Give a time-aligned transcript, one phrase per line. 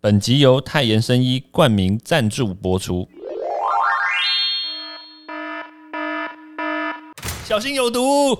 [0.00, 3.08] 本集由泰妍生医冠名赞助播出。
[7.44, 8.38] 小心有毒！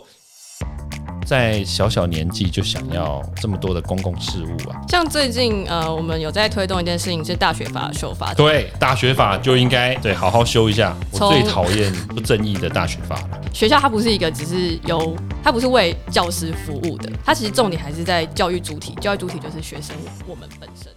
[1.26, 4.80] 在小小年纪就想要这么多的公共事务啊？
[4.88, 8.32] 像最近呃，我们有在推动一件事情，是大学法的修法。
[8.34, 10.96] 对，大学法就应该对好好修一下。
[11.10, 13.40] 我最讨厌不正义的大学法了。
[13.52, 20.92] 学校它不是一个只是由它不是为教师服务的，它其实重点还是在教育主体，教育主体就是学生我们本身。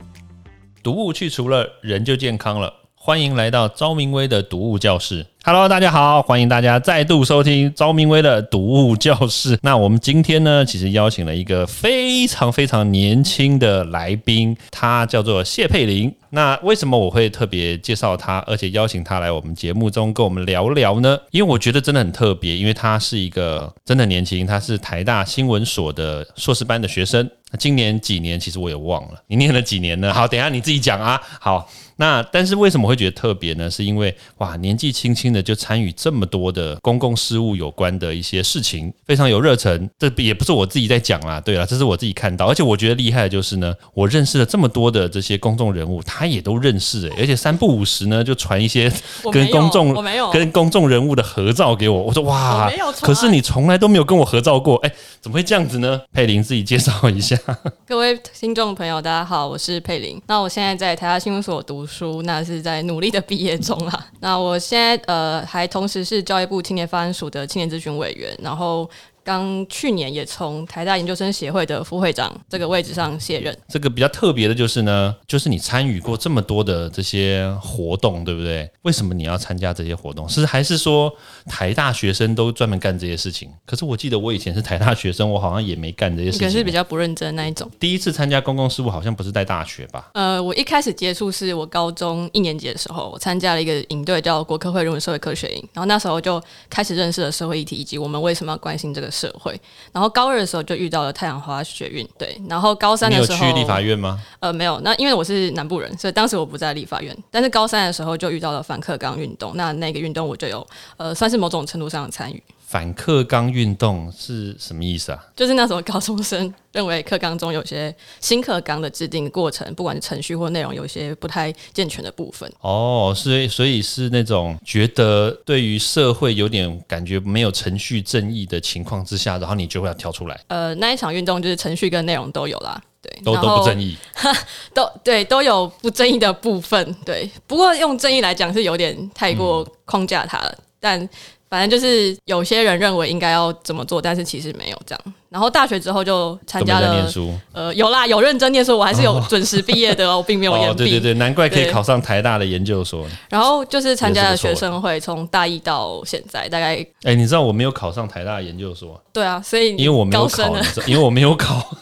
[0.84, 2.74] 毒物去除了，人就健康了。
[2.96, 5.26] 欢迎来到昭明威的毒物教室。
[5.44, 9.58] Hello，大家好，欢迎大家再度收听昭明威的毒物教室。
[9.62, 16.14] 那我们今天呢，其实邀请了一个非常非常年轻的来宾，他叫做谢佩玲。
[16.30, 21.18] 那为什么我会特别介绍他，而且邀请他来我们节目中跟我们聊聊呢？
[21.32, 27.30] 因为我觉得真的很特别，因为他是一个真的年轻，他是台大新闻所的硕士班的学生。
[27.52, 28.40] 那今年几年？
[28.40, 30.12] 其实我也忘了，你念了几年呢？
[30.14, 31.22] 好，等一下你自己讲啊。
[31.40, 33.70] 好，那但是为什么会觉得特别呢？
[33.70, 39.90] 是因为哇，年纪轻轻的就参与这么多的公共事务有关的一些事情，非常有热忱。
[40.00, 48.92] 这也不是我自己在讲啦，对啦，这是我自己看到，而且我觉得厉害的就是呢，我认识了这么多的这些公众人物，他也都认识诶，而且三不五时呢就传一些
[49.32, 49.94] 跟公众
[50.32, 52.02] 跟公众人物的合照给我。
[52.02, 56.02] 我说哇可是你从来都没有跟我合照过，哎，怎么会这样子呢？
[56.12, 57.38] 佩玲自己介绍一下。
[57.86, 60.20] 各位听众朋友，大家好，我是佩玲。
[60.26, 64.08] 那我现在在台大新闻所读书，那是在努力的毕业中啦。
[64.20, 68.90] 那我现在呃还同时是教育部青年发展署的青年咨询委员，然后
[69.24, 73.56] 刚去年也从台大研究生协会的副会长这个位置上卸任。
[73.68, 78.70] 这个比较特别的就是呢，就是你参与过这么多的这些活动，对不对？
[78.82, 80.28] 为什么你要参加这些活动？
[80.28, 81.12] 是还是说
[81.46, 83.50] 台大学生都专门干这些事情？
[83.66, 86.48] 可是我记得我以前是台大学生，我好像也没干这些事情。
[86.48, 87.70] 可是比较不认真那一种。
[87.80, 90.10] 第一次参加公共事务，好像不是在大学吧？
[90.14, 99.60] 呃，我一开始接触是我高中一年级的时候，我参加了一个营队，叫国科会人文社会科学营，然后那时候就开始认识了社会议题以及我们为什么要关心这个社会。
[99.92, 104.20] 然后高二的时候就遇到了太阳花学运，对，然后高三的时候，去立法院吗？
[104.40, 107.16] 呃，没有，那因为我是南部人，所以当时我不在立法院。
[107.30, 110.66] 但是高三的时候就遇到了反克刚运动，那那个运动我就有
[110.98, 112.42] 呃，算是某种程度上的参与。
[112.72, 115.22] 反课纲运动是什么意思啊？
[115.36, 122.50] 就是那时候高中生认为课纲中有些新课纲的制定过程，不管是程序或内容，有一些不太健全的部分。
[122.62, 133.98] 哦，所以所以是那种觉得对于社会有点感觉没有程序正义的情况之下，然后你就会要跳出来，呃，那一场运动就是程序跟内容都有啦，对，都都不正义。
[134.74, 137.30] 都对，都有不正义的部分，对。
[137.46, 141.10] 不过用正义来讲是有点太过框架它了，但
[141.52, 145.14] 反正就是有些人认为应该要怎么做，但是其实没有这样。
[145.28, 147.38] 然后大学之后就参加了念，书。
[147.52, 150.78] 呃，有啦，有认真念书，我还是有准时毕业的哦，我并没有延 哦，毕。
[150.78, 153.06] 对对对，难怪可以考上台大的研究所。
[153.30, 160.56] 然后就是参加了学生会，从大一到现在，大概哎，你知道我没有考上台大的研究所，对啊，所以因为我没有考，
[160.88, 161.78] 因为我没有考。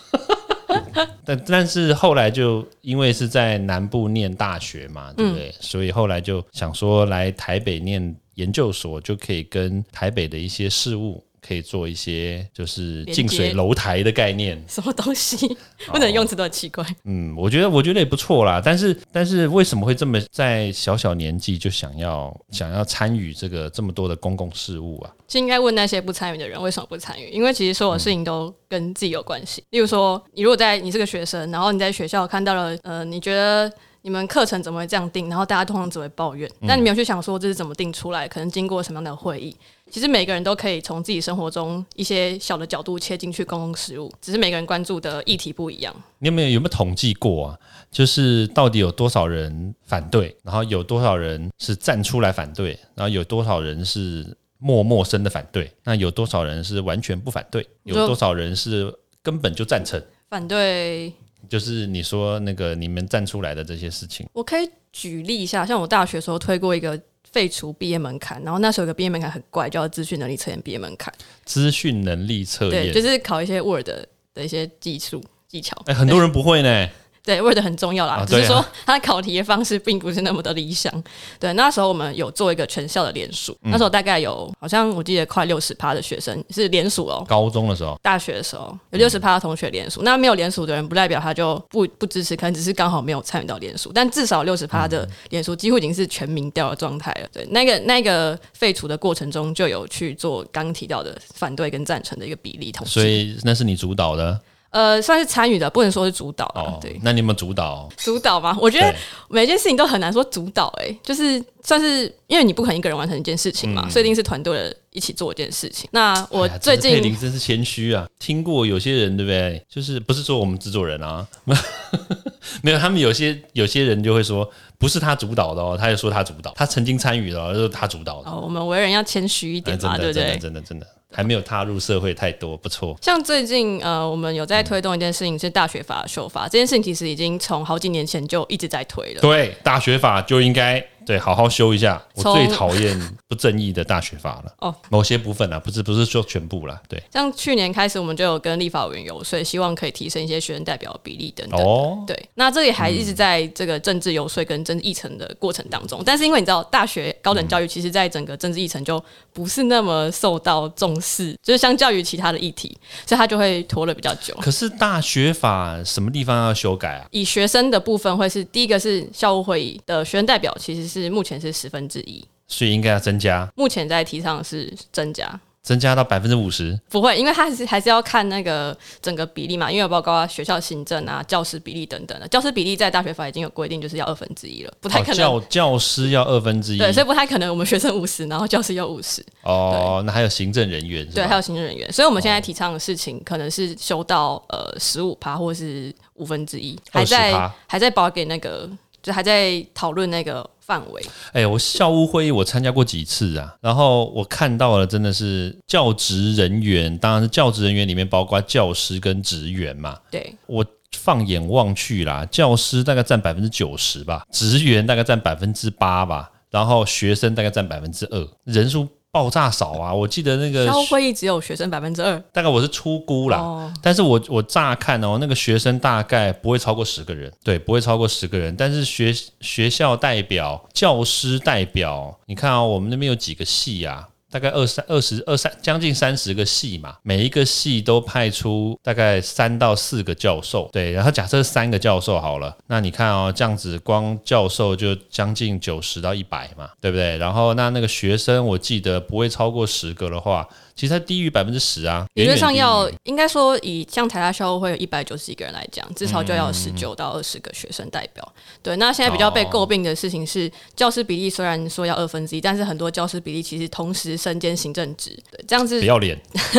[1.25, 5.53] 但但是后来就因为是在南部念大学嘛，对不嗯对？
[5.59, 14.61] 所以后来就想说来台北念研究所，就可以跟台北的一些事务可以做一些就是近水楼台的概念。
[14.67, 15.57] 什么东西
[15.87, 16.85] 不能用词都很奇怪。
[17.05, 25.11] 嗯，我觉得我觉得也不错啦，但是但是为什么会这么在小小年纪就想要想要参与这个这么多的公共事务啊？
[25.27, 29.63] 就应该问那些不参与的人为什么不参与，因为其实所有事情都跟自己有关系。
[29.69, 39.55] 例如说，你如果在你是个学生，然后你在学校看到了，呃，你觉得你们课程怎么会这样定，然后大家通常只会抱怨，但你没有去想说这是怎么定出来，可能经过什么样的会议。
[39.89, 45.95] 其实每个人都可以从自己生活中一些小的角度切进去公共事务，只是每个人关注的议题不一样。
[46.19, 47.59] 你有没有有没有统计过啊？
[47.91, 59.99] 就是到底有多少人反对，然后有多少人是站出来反对，然后有多少人是默默声的反对，那有多少人是完全不反对，有多少人是根本就赞成？
[60.29, 61.11] 反对
[61.47, 66.99] 就是你说那个你们站出来的这些事情，我可以举例一下，像我大学的时候推过一个
[67.31, 71.13] 废除毕业门槛，然后那时候有个毕业门槛很怪，叫资讯能力测验毕业门槛，
[71.45, 75.75] 资讯能力测对，验，就是考一些 Word 的一些技术技巧。
[75.85, 76.89] 哎、很多人不会呢。
[77.23, 80.91] 对 Word 很重要啦，只是说它考题的方式并不是那么的理想。
[81.39, 87.23] 对，那时候我们有做一个全校的联署，嗯那时候大概有好像我记得快六十趴的学生是联署哦。
[87.27, 97.29] 高中的时候，大学的时候有六十趴的同学联署，那没有联署的人不代表他就不不支持，可能只是刚好没有参与到联署，但至少六十趴的嗯联署几乎已经是全民调的状态了。
[97.31, 102.91] 对，那个那个废除的过程中就有去做刚刚提到的反对跟赞成的一个比例统计。
[102.91, 104.39] 所以那是你主导的。
[104.71, 107.89] 呃，算是参与的，不能说是主导对，那你有没有主导？
[107.97, 108.97] 主导吗，我觉得对
[109.29, 115.89] 每件事情都很难说主导、欸，就是算是因为你不可能一个人完成一件事情嘛，所以一定是团队的一起做一件事情。
[115.91, 118.07] 那我最真是佩近林真是谦虚啊！
[118.19, 119.63] 听过有些人对不对？
[119.67, 121.27] 就是不是说我们制作人啊，
[122.61, 128.29] 没有，他们有些有些人就会说不是他主导的哦，他就说他主导，他曾经参与的哦，就是他主导的。
[128.29, 130.39] 哦，我们为人要谦虚一哎点嘛，真的真的对不对？
[130.39, 132.97] 真的真的还没有踏入社会太多，不错。
[133.01, 139.21] 像最近呃，我们有在推动一件事情是大学法的修法，这件事情其实已经从好几年前就一直在推了。
[139.21, 141.99] 对，大学法就应该对好好修一下。
[142.13, 144.53] 我最讨厌不正义的大学法了。
[144.61, 146.79] 哦，某些部分啊，不是不是说全部啦。
[146.87, 151.59] 对，像去年开始，我们就有跟立法委员游说，希望可以提升一些学生代表的比例等等。
[151.59, 159.03] 哦，对，那这也还一直在这个政治游说跟政治议程的过程当中，但是因为你知道，大学高等教育其实在整个政治议程就
[159.33, 162.77] 不是那么受到重视，就是相较于其他的议题，
[163.07, 164.35] 所以它就会拖了比较久。
[164.41, 167.07] 可是大学法什么地方要修改啊？
[167.09, 175.39] 以学生的部分会是第一个是校务会议的学生代表，其实是目前是十分之一，所以应该要增加，目前在提倡的是增加。
[175.61, 176.79] 增加到百分之五十。
[176.89, 182.27] 不会，因为它还是还是要看那个整个比例嘛，因为有包括学校行政啊、教师比例等等的。
[182.29, 185.17] 教师比例在大学法已经有规定，就是要二分之一了，不太哦，可能。
[185.17, 186.77] 教教师要二分之一。
[186.77, 191.13] 对，所以不太可能我们学生五十，然后教师要五十，哦，那还有行政人员是？
[191.13, 191.91] 对，还有行政人员。
[191.91, 198.67] 所以我们现在提倡的事情可能是修到呃十五趴或是五分之一，还在20%还在保给那个，
[199.03, 201.03] 就还在讨论那个范围。
[201.33, 209.97] 哎、我校务会议我参加过几次啊，然后我看到了真的是教职人员，当然是教职人员里面包括教师跟职员嘛。
[210.11, 210.63] 对，我
[210.95, 219.93] 放眼望去啦，教师大概占百分之九十吧，职员大概占百分之八吧，然后学生大概占百分之二，人数爆炸少啊！
[219.93, 222.19] 我记得那个校务会议只有学生百分之二。
[222.31, 228.55] 大概我是初估啦，哦，但是我我乍看哦，那个学生大概不会超过十个人，对，不会超过十个人。
[228.55, 229.11] 但是学
[229.41, 234.07] 学校代表、教师代表，你看啊、我们那边有几个系啊？
[234.31, 247.17] 大概二三、二十二三，将近三十个系嘛，每一个系都派出大概三到四个教授，对，然后假设三个教授好了，那你看哦，这样子光教授就将近九十到一百嘛，对不对？
[247.17, 250.47] 然后那那个学生，我记得不会超过十个的话，
[250.79, 258.33] 其实它低于百分之十啊，理论上要应该说以像台大校务会有一百九十几个人来讲，至少就要嗯十九到二十个学生代表。
[258.63, 266.17] 对，那现在比较被诟病的事情是，教师比例虽然说要二分之一，但是很多教师比例其实同时身兼行政职，对，这样子不要脸。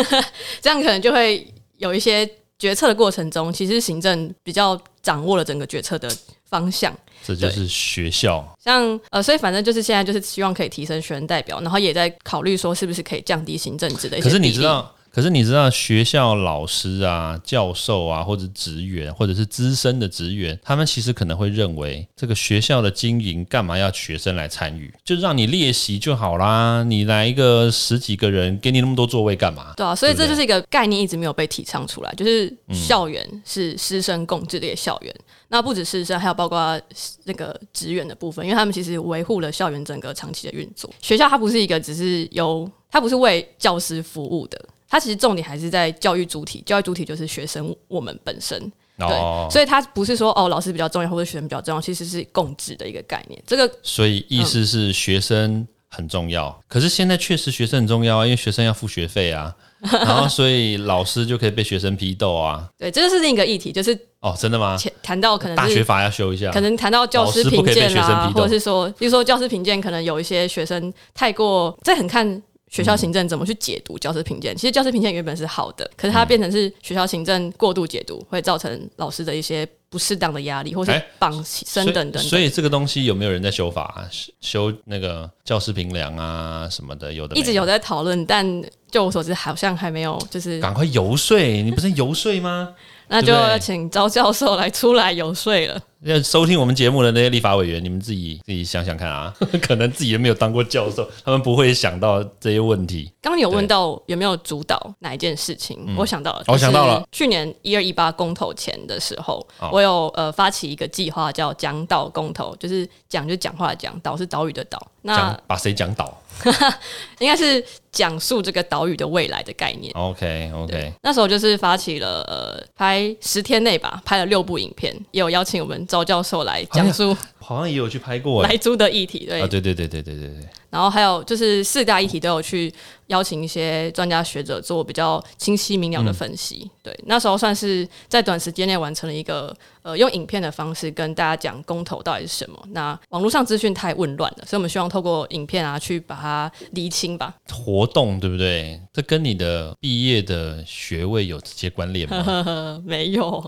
[0.60, 2.28] 这样可能就会有一些
[2.58, 6.14] 决策的过程中，其实行政比较掌握了整个决策的
[6.44, 6.94] 方向。
[7.34, 8.44] 这就是学校。
[8.62, 24.92] 像呃，所以反正就是现在就是希望可以提升学生代表，然后也在考虑说是不是可以降低行政职的一些可是你知道，可是你知道学校老师啊、教授啊，或者职员，或者是资深的职员，他们其实可能会认为，这个学校的经营干嘛要学生来参与？
[25.04, 29.74] 就让你列席就好啦，你来一个十几个人，给你那么多座位干嘛？
[29.76, 35.14] 对啊，所以这就是一个概念一直没有被提倡出来，就是校园是师生共治的一个校园。
[35.48, 36.80] 那不止师生，还有包括
[37.24, 40.88] 那个职员的部分，因为他们其实维护了校园整个长期的运作。
[41.02, 48.60] 学校它不是一个只是由它不是为教师服务的，它其实重点还是在教育主体，教育主体就是学生我们本身。
[48.98, 53.42] 对，哦，所以它不是说哦老师比较重要或者学生比较重要，其实是共治的一个概念。
[53.46, 56.60] 这个所以意思是学生很重要。
[56.68, 62.68] 可是现在确实学生很重要啊，因为学生要付学费啊， 然后所以老师就可以被学生批斗啊。
[62.76, 64.76] 对，这就是另一个议题，就是哦，真的吗？
[64.76, 74.56] 前谈到可能大学法要修一下，可能谈到教师评鉴啦、老师不可以被学生批斗或者是说，比如说教师评鉴，可能有一些学生太过，这很看学校行政怎么去解读教师评鉴。
[74.56, 82.22] 其实教师评鉴原本是好的，可是它变成是学校行政过度解读，会造成老师的一些不适当的压力，或是哎绑生等等等。
[82.22, 82.40] 所以。
[82.40, 84.08] 所以这个东西有没有人在修法、啊？
[84.40, 92.74] 修修那个教师评量啊什么的，有的一直有在讨论，但就我所知，好像还没有，就是赶快游说，你不是游说吗？
[93.12, 95.82] 那就要请招教授来出来游说了。
[96.04, 103.12] 要收听我们节目的那些立法委员，你们自己自己想想看啊， 可能自己也没有当过教授，他们不会想到这些问题。
[103.20, 107.04] 刚刚有问到有没有主导哪一件事情，我想到了，我想到了。
[107.10, 116.20] 去年一二一八公投前的时候，哦我有呃发起一个计划叫讲岛公投，就是讲就讲话的讲，岛是岛屿的岛，那把谁讲岛
[117.18, 119.92] 应该是讲述这个岛屿的未来的概念。
[119.94, 127.16] ？OK OK，那时候就是发起了呃拍十天内吧，拍了六部影片，也有邀请我们赵教授来讲述。
[127.38, 132.72] 好像也有去拍过哎来租的议题，对啊，对对对对对对对，然后还有就是四大议题都有去
[133.08, 136.70] 邀请一些专家学者做比较清晰明了的分析。
[136.82, 142.58] 对，那时候算是在短时间内完成了一个呃用影片的方式跟大家讲公投到底是什么。
[142.70, 147.34] 那网络上资讯太混乱了，所以我们希望透过影片啊去把它厘清吧。
[147.52, 148.80] 活动对不对？
[148.92, 152.24] 这跟你的毕业的学位有直接关联吗？
[152.26, 153.44] 呃， 没有，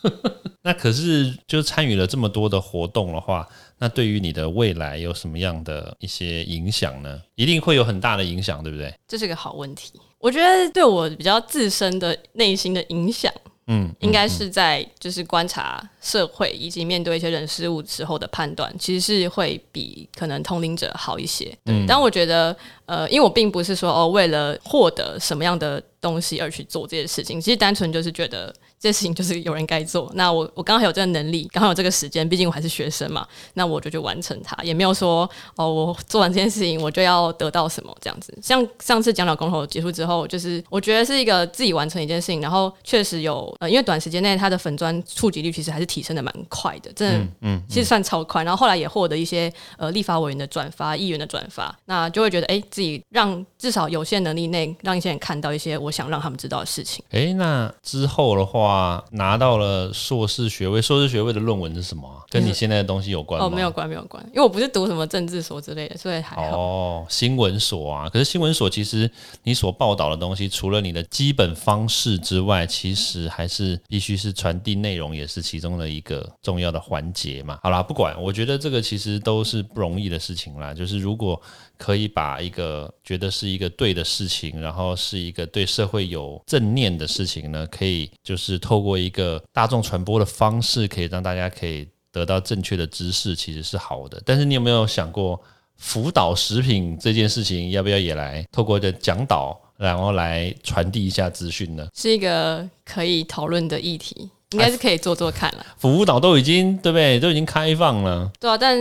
[0.62, 3.48] 那可是就参与了这么多的活动的话，
[3.78, 7.20] 那对于你的未来有什么样的一些影响呢？
[7.36, 8.92] 一定会有很大的影响，对不对？
[9.06, 9.92] 这是个好问题。
[10.18, 13.32] 我觉得对我比较自身的内心的影响，
[13.68, 21.44] 嗯，应该是在就是观察社会以及面对一些人事物时候的判断，其实是会比可能同龄者好一些。
[21.64, 22.56] 对，嗯但我觉得
[22.88, 30.10] 呃，因为我并不是说哦为了获得什么样的东西而去做这些事情，其实单纯就是觉得这些事情就是有人该做。
[30.14, 38.32] 那我我刚好有这个能力，刚好有这个时间，毕竟我还是学生嘛，那我就去完成它，也没有说哦我做完这件事情我就要得到什么这样子。
[38.40, 48.44] 像上次讲老公投结束之后，就是我觉得是一个自己完成一件事情，然后确实有呃，因为短时间内它的粉砖触及率其实还是提升的蛮快的，真的，嗯，其实算超快。
[48.44, 57.04] 然后后来也获得一些呃立法委员的转发、议员的转发，那就会觉得哎、自己让至少有限能力内让一些人看到一些我想让他们知道的事情。
[57.10, 63.46] 诶，那之后的话，拿到了硕士学位，硕士学位的论文是什么啊、跟你现在的东西有关吗？
[63.48, 66.56] 哦，没有关，没有关，因为我不是读什么政治所之类的，所以还好。
[66.56, 69.10] 哦，新闻所啊，可是新闻所其实
[69.42, 77.58] 你所报道的东西，除了你的基本方式之外，其实还是必须是传递内容，也是其中的一个重要的环节嘛。
[77.60, 80.72] 好啦，不管，我觉得这个其实都是不容易的事情啦。
[80.72, 81.42] 就是如果
[81.78, 94.20] 可以把一个觉得是一个对的事情，然后是一个对社会有正念的事情呢，可以就是透过一个大众传播的方式，可以让大家可以得到正确的知识，其实是好的。
[94.26, 95.40] 但是你有没有想过？
[95.80, 101.86] 辅导食品这件事情，要不要也来透过的讲导，然后来传递一下资讯呢？
[101.94, 105.64] 是一个可以讨论的议题，应该是可以做做看了。
[105.76, 107.20] 辅导都已经对不对？
[107.20, 108.76] 都已经开放了，对啊，但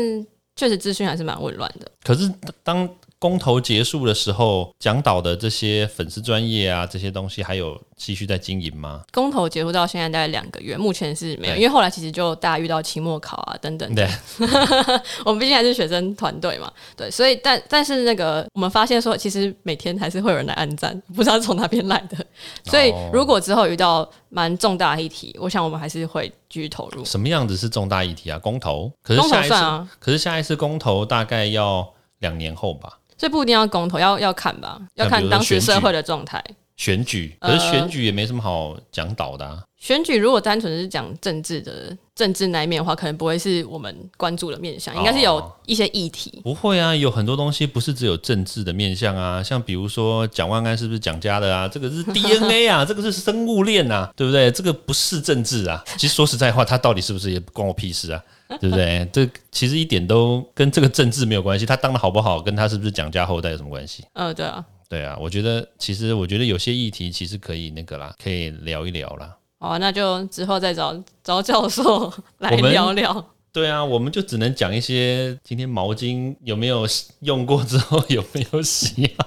[0.58, 1.90] 确实资讯还是蛮混乱的。
[2.04, 2.30] 可是
[2.64, 9.01] 当公投结束的时候，讲导的这些粉丝专业啊，这些东西还有继续在经营吗？
[9.12, 14.07] 公投结束到现在大概两个月，目前是没有，因为后来其实就大家遇到期末考啊等等的，
[14.38, 14.47] 对，
[15.25, 22.17] 我们毕竟还是学生团队嘛，对，所以但但是那个我们发现说，其实每天还是会有人来按赞，不知道是从哪边来的，
[22.65, 27.03] 所以哦如果之后遇到蛮重大的议题，我想我们还是会继续投入。
[27.03, 28.38] 什么样子是重大议题啊？
[28.38, 33.00] 公投，可是下一次，算啊，可是下一次公投大概要两年后吧？
[33.17, 36.43] 所以不一定要公投，要要看吧，要看当时社会的状态。
[36.75, 39.63] 选举，可是呃选举也没什么好讲导的、啊。
[39.79, 46.39] 选举如果单纯是讲政治的政治那一面的话，可能不会是我们关注的面向，应该是有哦一些议题。
[46.43, 51.67] 不会啊，有很多东西不是只有政治的面向啊，像比如说蒋万安是不是蒋家的啊？
[51.67, 54.51] 这个是 DNA 啊，这个是生物链啊，对不对？
[54.51, 55.83] 这个不是政治啊。
[55.97, 58.21] 其实说实在话，他到底是不是也不关我屁事啊，
[58.60, 59.08] 对不对？
[59.12, 64.04] 这其实一点都跟这个政治没有关系，他当的好不好，跟他是不是蒋家后代有什么关系？
[64.13, 69.36] 呃，对啊，对啊，我觉得其实我觉得有些议题其实可以那个啦，可以聊一聊啦。
[69.60, 73.25] 好啊，那就之后再找找教授 来聊聊。
[73.51, 76.86] 对啊，我们就只能讲一些今天毛巾有没有
[77.22, 79.25] 用过之后 有没有洗啊？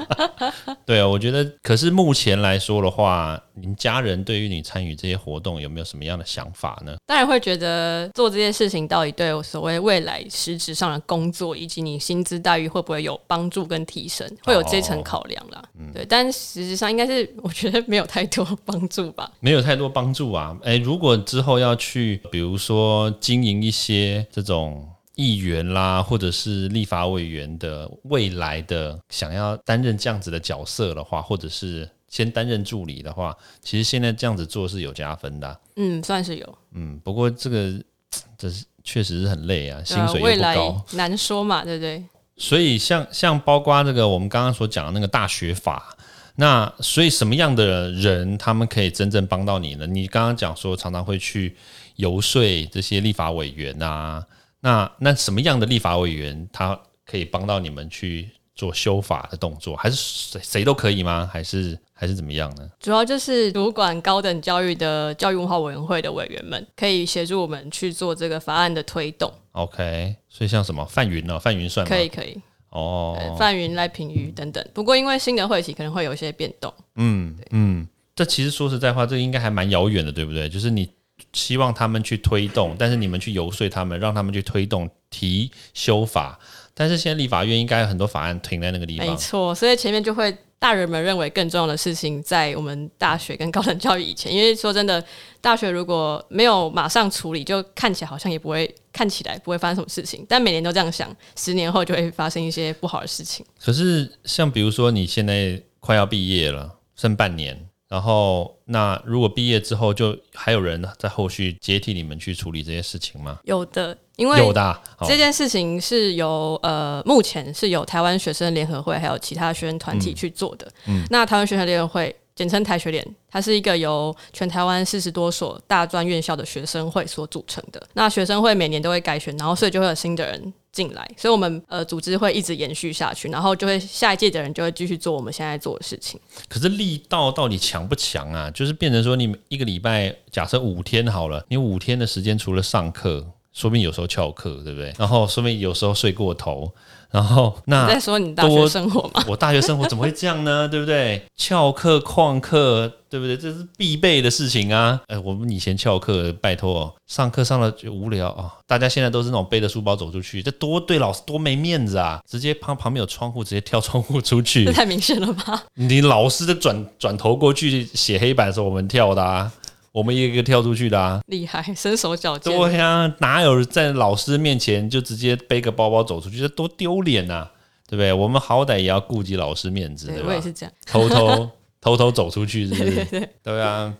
[0.87, 6.97] 对啊，我觉得，可是目前来说的话，您家人对于你参与这些活动有没有什么样的想法呢？
[7.07, 15.63] 当然会觉得做这些事情到底对我所谓未来实质上的工作以及你薪资待遇会不会有帮助跟提升，会有这层考量啦。
[15.79, 19.31] 嗯对，但实质上应该是我觉得没有太多帮助吧。
[19.41, 20.57] 没有太多帮助啊。
[20.63, 36.59] 诶，如果之后要去，比如说经营一些这种议员啦，或者是立法委员的未来的想要担任这样子的角色的话，或者是先担任助理的话，其实现在这样子做是有加分的啊、嗯，算是有。
[36.73, 37.73] 嗯，不过这个
[38.37, 42.05] 这是确实是很累啊，薪水未来又不高，难说嘛，对不对？
[42.37, 45.97] 所以像像包括这个我们刚刚所讲的那个大学法，
[46.37, 49.87] 那所以什么样的人他们可以真正帮到你呢？
[49.87, 51.55] 你刚刚讲说常常会去
[51.97, 54.27] 游说这些立法委员啊，
[54.61, 56.77] 那那什么样的立法委员他
[57.07, 59.77] 可以帮到你们去做修法的动作？
[59.77, 61.29] 还是谁谁都可以吗？
[61.31, 62.67] 还是还是怎么样呢？
[62.81, 69.31] 主要就是主管高等教育的教育文化委员会的委员们，可以协助我们去做这个法案的推动。
[69.53, 71.39] OK，所以像什么范云呢？
[71.39, 71.91] 范云算吗？
[71.91, 72.41] 可以，可以，
[72.71, 74.67] 呃哦，范云、赖品妤等等。
[74.73, 80.49] 不过因为新的会期可能会有一些变动，嗯嗯，这其实说实在话，这个应该还蛮遥远的，对不对？
[80.49, 80.89] 就是你
[81.35, 86.39] 希望他们去推动，但是你们去游说他们，让他们去推动提修法。
[86.73, 95.03] 但是现在立法院应该有很多法案停在那个地方，没错，所以前面就会大人们认为更重要的事情在我们大学跟高等教育以前，因为说真的，
[95.41, 103.45] 大学如果没有马上处理，就看起来好像也不会看起来不会发生什么事情， 但每年都这样想，十年后就会发生一些不好的事情。
[103.59, 107.70] 可是像比如说你现在快要毕业了，剩半年。
[107.91, 113.41] 然后，那如果毕业之后，就还有人在后续接替你们去处理这些事情吗？
[113.45, 120.67] 有的，因为有的这件事情是由呃，目前是由台湾学生联合会还有其他学生团体去做的。
[120.87, 122.17] 嗯，那台湾学生联合会。
[122.37, 127.83] 简称台学联，它是一个由全台湾四十多所大专院校的学生会所组成的。
[127.93, 136.21] 那学生会每年都会改选，然后所以就会有新的人进来，所以我们呃组织会一直延续下去，然后就会下一届的人就会继续做我们现在做的事情。
[136.49, 138.51] 可是力道到底强不强啊？
[138.51, 144.95] 就是变成说，你一个礼拜假设五天好了，你五天的时间除了上课，说不定有时候翘课，对不对？
[144.99, 146.73] 然后说不定有时候睡过头。
[147.11, 149.23] 然后，那在说你大学生活吗？
[149.27, 150.67] 我大学生活怎么会这样呢？
[150.71, 151.21] 对不对？
[151.37, 153.37] 翘课、旷课，对不对？
[153.37, 155.01] 这是必备的事情啊！
[155.09, 158.55] 哎，我们以前翘课，拜托，上课上了就无聊啊。
[158.65, 162.21] 大家现在都是那种背着书包走出去，这多对老师多没面子啊！
[162.29, 165.65] 直接旁旁边有窗户，直接跳窗户出去，这太明显了吧？
[165.75, 169.51] 你老师的转转头过去写黑板的时候，我们跳的啊。
[169.93, 172.57] 我们一个一个跳出去的啊，厉害，身手矫健。
[172.57, 177.49] 对呀，哪有在老师面前就直接背个包包走出去，这多丢脸呐，
[177.89, 178.13] 对不对？
[178.13, 180.27] 我们好歹也要顾及老师面子，对吧？
[180.29, 183.05] 我也是这样，偷偷 偷偷走出去，是不是？
[183.07, 183.93] 对对啊，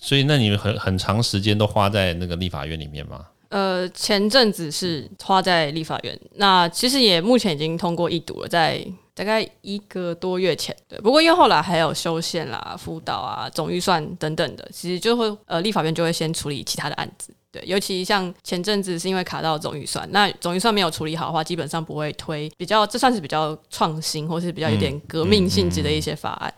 [0.00, 3.26] 所以那你们很很长时间都花在那个立法院里面吗？
[3.48, 8.84] 呃，前阵子是花在立法院，那其实也目前已经通过一读了，在。
[9.14, 26.54] 大概一个多月前，对，不过因为后来还有修宪啦、辅导啊、总预算等等的，其实就会呃，立法院就会先处理其他的案子，对，尤其像前阵子是因为卡到总预算，那总预算没有处理好的话，基本上不会推比较，这算是比较创新或是比较有点革命性质的一些法案。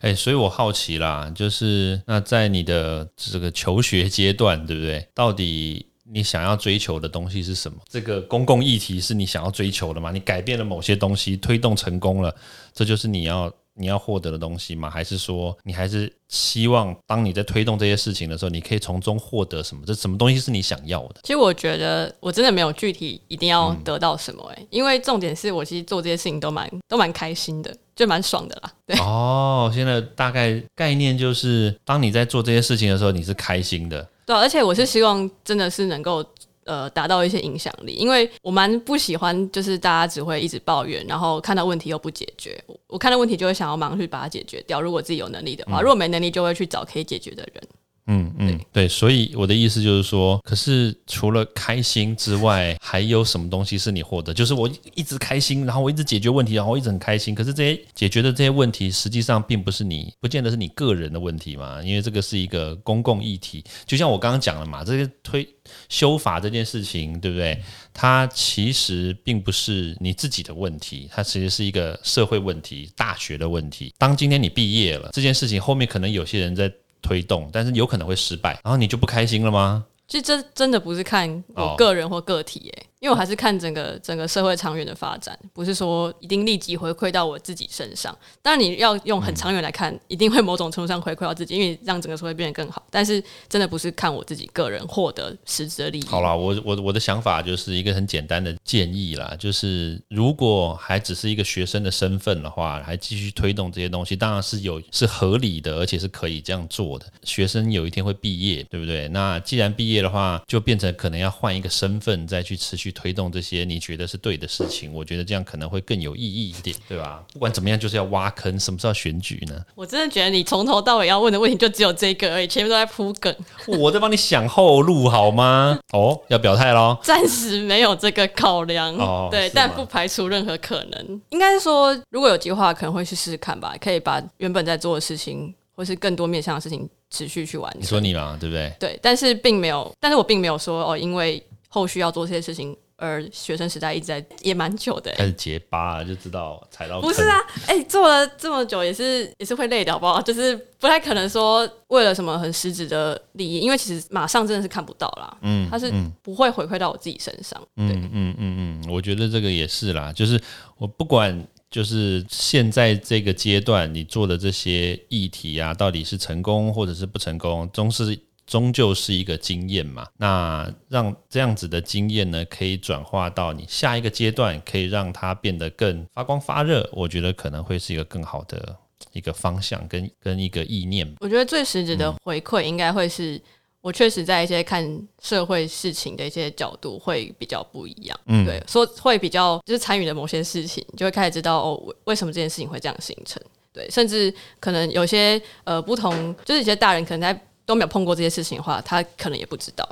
[0.00, 5.08] 哎，所以我好奇啦，就是那在你的这个求学阶段，对不对？
[5.12, 5.86] 到底？
[6.08, 7.78] 你想要追求的东西是什么？
[7.88, 10.10] 这个公共议题是你想要追求的吗？
[10.12, 12.34] 你改变了某些东西，推动成功了，
[12.72, 14.88] 这就是你要你要获得的东西吗？
[14.88, 19.82] 还是说你还是希望当你在推动这些事情的时候，你可以从中获得什么？
[19.84, 21.16] 这什么东西是你想要的？
[21.24, 28.72] 其实我觉得我真的没有具体一定要得到什么诶，因为重点是我其实做这些事情都蛮都蛮开心的，就蛮爽的啦。
[28.86, 34.08] 对哦，现在大概概念就是，当你在做这些事情的时候，你是开心的。
[34.26, 36.22] 对，而且我是希望真的是能够
[36.64, 42.62] 呃达到一些影响力，因为我蛮不喜欢就是大家只会一直抱怨，然后看到问题又不解决。
[42.88, 44.80] 我看到问题就会想要马上去把它解决掉。
[44.80, 47.62] 如果自己有能力的话，如果没能力就会去找可以解决的人。
[48.08, 54.32] 嗯嗯，对，所以我的意思就是说，可是除了开心之外，还有什么东西是你获得？
[54.32, 57.34] 就是我一直开心，然后我一直解决问题，然后我一直很开心。
[57.34, 61.82] 可是这些解决的这些问题，实际上并不是你，不见得是你个人的问题嘛？
[61.82, 63.62] 因为这个是一个公共议题。
[63.84, 65.46] 就像我刚刚讲了嘛，这些推
[65.90, 67.62] 修法这件事情，对不对？
[67.92, 73.92] 它其实并不是你自己的问题，它其实是一个社会问题、大学的问题。
[73.98, 76.72] 当今天你毕业了，这件事情后面可能有些人在。
[77.02, 79.84] 推动，但是有可能会失败，然后你就不开心了吗？
[80.06, 82.86] 这真的不是看我个人或个体，诶。
[83.00, 88.16] 因为我还是看整个整个社会长远的发展，不是说一定立即回馈到我自己身上。
[88.40, 92.82] 当然，你要用很长远来看，一定会某种程度上回馈到自己，因为让整个社会变得更好。
[92.90, 96.06] 但是，真的不是看我自己个人获得实质的利益。
[96.06, 107.04] 好了，我我我的想法就是一个很简单的建议啦，就是如果还只是一个学生的身份的话，还继续推动这些东西，当然是有是合理的，而且是可以这样做的。
[107.24, 109.06] 学生有一天会毕业，对不对？
[109.08, 112.85] 那既然毕业的话，就变成可能要换一个身份再去持续。
[112.92, 117.22] 推动这些你觉得是对的事情，我觉得这样可能会更有意义一点，对吧？
[117.32, 118.58] 不管怎么样，就是要挖坑。
[118.58, 119.64] 什么时候选举呢？
[119.74, 123.34] 我真的觉得你从头到尾要问的问题就只有这个而已，前面都在铺梗。
[123.66, 125.78] 我在帮你想后路，好吗？
[125.92, 126.98] 哦，要表态喽？
[127.02, 131.22] 暂时没有这个考量，哦，对，但不排除任何可能。
[131.30, 133.74] 应该是说，如果有计划，可能会去试试看吧。
[133.80, 137.82] 可以把原本在做的事情，或是更多面向的事情，持续去完成。
[137.82, 138.72] 你说你嘛，对不对？
[138.78, 141.42] 对，但是并没有，但是我并没有说哦，因为
[141.76, 142.74] 后续要做这些事情。
[142.98, 146.98] 而学生时代一直在也蛮久的，开始结巴就知道踩到。
[146.98, 147.36] 不是啊，
[147.66, 150.18] 哎，做了这么久也是也是会累的，好不好？
[150.22, 155.36] 就是不太可能说为了什么很实质的利益，因为其实马上真的是看不到啦。
[155.42, 157.60] 嗯，他是不会回馈到我自己身上。
[157.76, 160.40] 嗯嗯嗯嗯，我觉得这个也是啦，就是
[160.78, 168.18] 我不管就是现在这个阶段你做的这些议题啊，到底是成功或者是不成功，总是。
[168.46, 170.06] 终究是一个经验嘛。
[170.16, 176.88] 那让这样子的经验呢，可以转化到你下一个阶段，可以让它变得更发光发热。
[176.92, 178.76] 我觉得可能会是一个更好的
[179.12, 181.14] 一个方向跟跟一个意念。
[181.20, 183.40] 我觉得最实质的回馈应该会是。
[183.82, 184.84] 我确实在一些看
[185.22, 193.40] 社会事情的一些角度会比较不一样，嗯，对，说会比较就是参与的某些事情，就会开始知道哦，为什么这件事情会这样形成，
[193.72, 199.86] 对，甚至可能有些呃不同，就是一些大人可能在都没有碰过这些事情的话，他可能也不知道，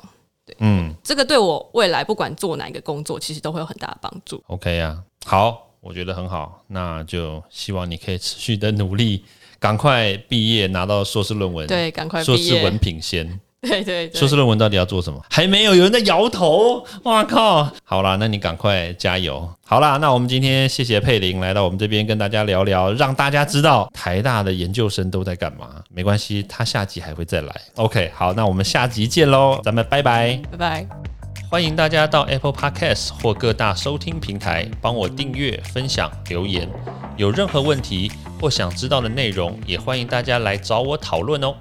[0.46, 4.42] 对，嗯，这个对我未来不管做哪一个工作，其实都会有很大的帮助。
[4.46, 9.24] OK 啊，好，我觉得很好，那就希望你可以持续的努力，
[9.58, 13.40] 赶快毕业拿到硕士论文，对，赶快硕士文凭先。
[13.64, 15.20] 对对，硕士论文到底要做什么？
[15.30, 16.84] 还没有，有人在摇头。
[17.04, 17.68] 哇靠！
[17.84, 19.48] 好啦，那你赶快加油。
[19.66, 25.82] 好啦，那我们今天谢谢佩玲来到我们这边跟大家聊聊，让大家知道台大的研究生都在干嘛。
[25.92, 27.54] 没关系，他下集还会再来。
[27.76, 30.86] OK，好，那我们下集见喽，咱们拜拜，拜拜。
[31.50, 36.68] 欢迎大家到 Apple Podcast 或各大收听平台帮我订阅、分享、留言。
[37.16, 41.54] 有任何问题或想知道的内容，也欢迎大家来找我讨论哦。